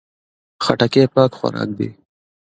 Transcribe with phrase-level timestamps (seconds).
[0.63, 1.89] خټکی پاک خوراک دی.